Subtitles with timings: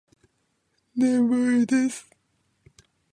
[0.95, 2.09] 眠いです。